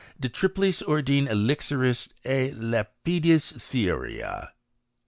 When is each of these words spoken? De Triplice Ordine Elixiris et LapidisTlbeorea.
De 0.19 0.27
Triplice 0.27 0.81
Ordine 0.81 1.27
Elixiris 1.27 2.09
et 2.25 2.55
LapidisTlbeorea. 2.55 4.49